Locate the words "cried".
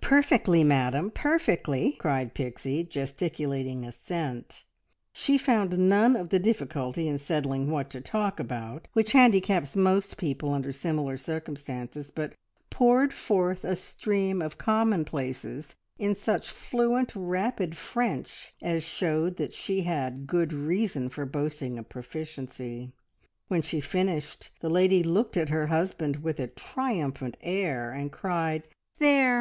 2.00-2.32, 28.10-28.62